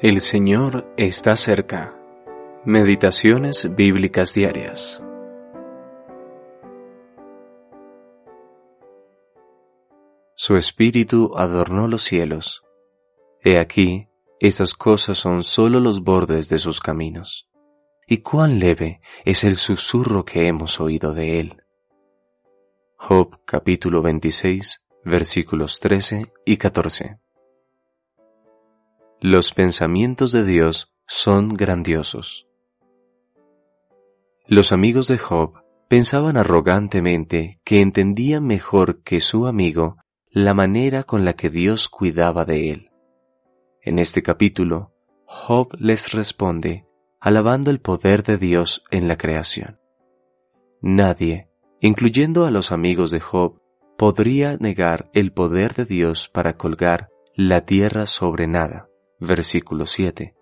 El 0.00 0.20
Señor 0.20 0.94
está 0.96 1.34
cerca. 1.34 1.92
Meditaciones 2.64 3.74
bíblicas 3.74 4.32
diarias. 4.32 5.02
Su 10.36 10.56
espíritu 10.56 11.32
adornó 11.36 11.88
los 11.88 12.02
cielos. 12.02 12.62
He 13.42 13.58
aquí, 13.58 14.08
estas 14.38 14.74
cosas 14.74 15.18
son 15.18 15.42
sólo 15.42 15.80
los 15.80 16.04
bordes 16.04 16.48
de 16.48 16.58
sus 16.58 16.78
caminos. 16.78 17.48
Y 18.06 18.18
cuán 18.18 18.60
leve 18.60 19.00
es 19.24 19.42
el 19.42 19.56
susurro 19.56 20.24
que 20.24 20.46
hemos 20.46 20.78
oído 20.80 21.12
de 21.12 21.40
él. 21.40 21.64
Job 22.94 23.40
capítulo 23.44 24.00
26 24.00 24.80
versículos 25.04 25.80
13 25.80 26.32
y 26.44 26.56
14. 26.56 27.18
Los 29.20 29.50
pensamientos 29.50 30.30
de 30.30 30.44
Dios 30.44 30.92
son 31.08 31.54
grandiosos. 31.54 32.46
Los 34.46 34.70
amigos 34.70 35.08
de 35.08 35.18
Job 35.18 35.54
pensaban 35.88 36.36
arrogantemente 36.36 37.60
que 37.64 37.80
entendían 37.80 38.46
mejor 38.46 39.02
que 39.02 39.20
su 39.20 39.48
amigo 39.48 39.96
la 40.30 40.54
manera 40.54 41.02
con 41.02 41.24
la 41.24 41.32
que 41.32 41.50
Dios 41.50 41.88
cuidaba 41.88 42.44
de 42.44 42.70
él. 42.70 42.90
En 43.82 43.98
este 43.98 44.22
capítulo, 44.22 44.92
Job 45.24 45.74
les 45.80 46.12
responde 46.12 46.86
alabando 47.20 47.72
el 47.72 47.80
poder 47.80 48.22
de 48.22 48.38
Dios 48.38 48.84
en 48.92 49.08
la 49.08 49.18
creación. 49.18 49.80
Nadie, 50.80 51.48
incluyendo 51.80 52.46
a 52.46 52.52
los 52.52 52.70
amigos 52.70 53.10
de 53.10 53.18
Job, 53.18 53.60
podría 53.96 54.56
negar 54.58 55.10
el 55.12 55.32
poder 55.32 55.74
de 55.74 55.86
Dios 55.86 56.28
para 56.28 56.52
colgar 56.52 57.08
la 57.34 57.64
tierra 57.64 58.06
sobre 58.06 58.46
nada 58.46 58.87
versículo 59.20 59.86
7. 59.86 60.34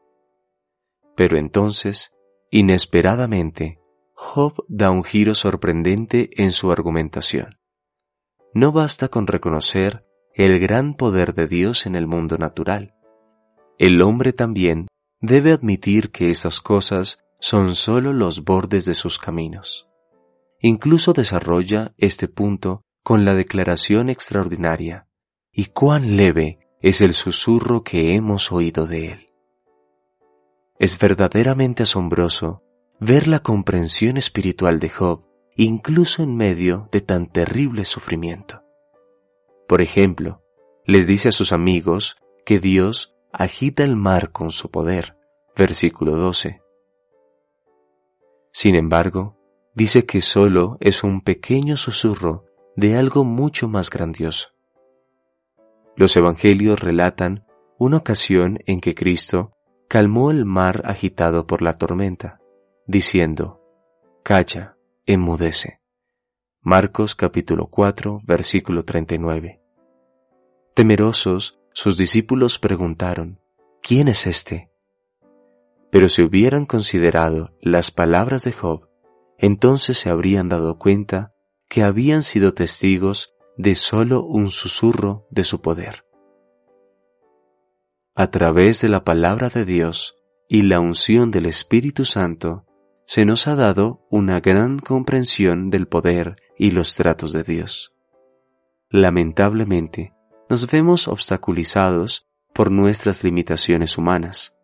Pero 1.16 1.38
entonces, 1.38 2.12
inesperadamente, 2.50 3.80
Job 4.14 4.64
da 4.68 4.90
un 4.90 5.04
giro 5.04 5.34
sorprendente 5.34 6.30
en 6.42 6.52
su 6.52 6.72
argumentación. 6.72 7.58
No 8.54 8.72
basta 8.72 9.08
con 9.08 9.26
reconocer 9.26 10.06
el 10.34 10.58
gran 10.58 10.94
poder 10.94 11.34
de 11.34 11.46
Dios 11.46 11.86
en 11.86 11.94
el 11.94 12.06
mundo 12.06 12.38
natural. 12.38 12.94
El 13.78 14.00
hombre 14.02 14.32
también 14.32 14.88
debe 15.20 15.52
admitir 15.52 16.10
que 16.10 16.30
estas 16.30 16.60
cosas 16.60 17.18
son 17.40 17.74
sólo 17.74 18.12
los 18.12 18.44
bordes 18.44 18.84
de 18.86 18.94
sus 18.94 19.18
caminos. 19.18 19.88
Incluso 20.60 21.12
desarrolla 21.12 21.94
este 21.98 22.28
punto 22.28 22.82
con 23.02 23.24
la 23.24 23.34
declaración 23.34 24.08
extraordinaria. 24.08 25.06
¿Y 25.52 25.66
cuán 25.66 26.16
leve 26.16 26.58
es 26.88 27.00
el 27.00 27.14
susurro 27.14 27.82
que 27.82 28.14
hemos 28.14 28.52
oído 28.52 28.86
de 28.86 29.08
Él. 29.08 29.32
Es 30.78 30.96
verdaderamente 30.96 31.82
asombroso 31.82 32.62
ver 33.00 33.26
la 33.26 33.40
comprensión 33.40 34.16
espiritual 34.16 34.78
de 34.78 34.90
Job 34.90 35.24
incluso 35.56 36.22
en 36.22 36.36
medio 36.36 36.88
de 36.92 37.00
tan 37.00 37.26
terrible 37.26 37.84
sufrimiento. 37.84 38.62
Por 39.66 39.80
ejemplo, 39.80 40.44
les 40.84 41.08
dice 41.08 41.30
a 41.30 41.32
sus 41.32 41.52
amigos 41.52 42.18
que 42.44 42.60
Dios 42.60 43.16
agita 43.32 43.82
el 43.82 43.96
mar 43.96 44.30
con 44.30 44.52
su 44.52 44.70
poder, 44.70 45.16
versículo 45.56 46.16
12. 46.16 46.62
Sin 48.52 48.76
embargo, 48.76 49.36
dice 49.74 50.06
que 50.06 50.20
solo 50.20 50.76
es 50.78 51.02
un 51.02 51.20
pequeño 51.20 51.76
susurro 51.76 52.44
de 52.76 52.96
algo 52.96 53.24
mucho 53.24 53.66
más 53.66 53.90
grandioso. 53.90 54.55
Los 55.96 56.14
evangelios 56.16 56.78
relatan 56.80 57.46
una 57.78 57.96
ocasión 57.96 58.58
en 58.66 58.80
que 58.80 58.94
Cristo 58.94 59.52
calmó 59.88 60.30
el 60.30 60.44
mar 60.44 60.82
agitado 60.84 61.46
por 61.46 61.62
la 61.62 61.78
tormenta, 61.78 62.38
diciendo, 62.86 63.62
Calla, 64.22 64.76
enmudece. 65.06 65.80
Marcos 66.60 67.14
capítulo 67.14 67.68
4, 67.68 68.20
versículo 68.24 68.84
39. 68.84 69.62
Temerosos, 70.74 71.60
sus 71.72 71.96
discípulos 71.96 72.58
preguntaron, 72.58 73.40
¿quién 73.80 74.08
es 74.08 74.26
este? 74.26 74.70
Pero 75.90 76.10
si 76.10 76.22
hubieran 76.22 76.66
considerado 76.66 77.54
las 77.60 77.90
palabras 77.90 78.44
de 78.44 78.52
Job, 78.52 78.88
entonces 79.38 79.96
se 79.96 80.10
habrían 80.10 80.48
dado 80.48 80.78
cuenta 80.78 81.32
que 81.68 81.82
habían 81.82 82.22
sido 82.22 82.52
testigos 82.52 83.35
de 83.56 83.74
solo 83.74 84.24
un 84.24 84.50
susurro 84.50 85.26
de 85.30 85.44
su 85.44 85.60
poder. 85.60 86.04
A 88.14 88.30
través 88.30 88.80
de 88.80 88.88
la 88.88 89.04
palabra 89.04 89.48
de 89.48 89.64
Dios 89.64 90.16
y 90.48 90.62
la 90.62 90.80
unción 90.80 91.30
del 91.30 91.46
Espíritu 91.46 92.04
Santo, 92.04 92.64
se 93.06 93.24
nos 93.24 93.46
ha 93.46 93.54
dado 93.54 94.06
una 94.10 94.40
gran 94.40 94.78
comprensión 94.78 95.70
del 95.70 95.86
poder 95.86 96.36
y 96.58 96.70
los 96.70 96.96
tratos 96.96 97.32
de 97.32 97.42
Dios. 97.42 97.94
Lamentablemente, 98.90 100.12
nos 100.48 100.70
vemos 100.70 101.08
obstaculizados 101.08 102.26
por 102.54 102.70
nuestras 102.70 103.22
limitaciones 103.22 103.98
humanas. 103.98 104.54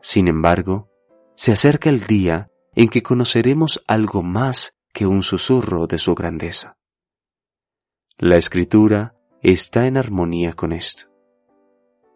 Sin 0.00 0.28
embargo, 0.28 0.90
se 1.36 1.52
acerca 1.52 1.90
el 1.90 2.06
día 2.06 2.50
en 2.74 2.88
que 2.88 3.02
conoceremos 3.02 3.82
algo 3.86 4.22
más 4.22 4.78
que 4.92 5.06
un 5.06 5.22
susurro 5.22 5.86
de 5.86 5.98
su 5.98 6.14
grandeza. 6.14 6.76
La 8.18 8.36
escritura 8.36 9.16
está 9.42 9.88
en 9.88 9.96
armonía 9.96 10.52
con 10.52 10.72
esto. 10.72 11.08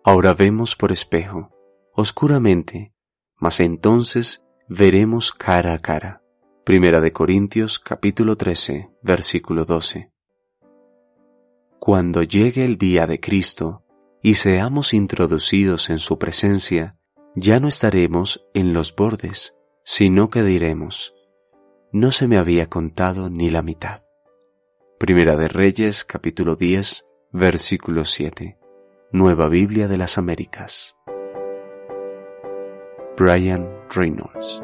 Ahora 0.05 0.33
vemos 0.33 0.77
por 0.77 0.93
espejo, 0.93 1.51
oscuramente, 1.93 2.93
mas 3.37 3.59
entonces 3.59 4.45
veremos 4.69 5.33
cara 5.33 5.73
a 5.73 5.81
cara. 5.81 6.23
Primera 6.65 7.01
de 7.01 7.13
Corintios 7.13 7.81
capítulo 7.81 8.37
13, 8.37 8.91
versículo 9.03 9.65
12. 9.65 10.13
Cuando 11.81 12.23
llegue 12.23 12.65
el 12.65 12.79
día 12.79 13.09
de 13.09 13.19
Cristo 13.19 13.85
y 14.23 14.35
seamos 14.35 14.95
introducidos 14.95 15.91
en 15.91 15.99
su 15.99 16.17
presencia, 16.17 16.97
ya 17.35 17.59
no 17.59 17.67
estaremos 17.67 18.47
en 18.55 18.73
los 18.73 18.95
bordes, 18.95 19.57
sino 19.83 20.31
que 20.31 20.45
diremos, 20.45 21.13
no 21.91 22.13
se 22.13 22.29
me 22.29 22.39
había 22.39 22.69
contado 22.69 23.31
ni 23.31 23.51
la 23.51 23.63
mitad. 23.63 24.08
Primera 24.99 25.37
de 25.37 25.47
Reyes, 25.47 26.05
capítulo 26.05 26.57
10, 26.57 27.07
versículo 27.31 28.05
7. 28.05 28.59
Nueva 29.13 29.49
Biblia 29.49 29.87
de 29.87 29.97
las 29.97 30.19
Américas. 30.19 30.97
Brian 33.17 33.69
Reynolds 33.95 34.61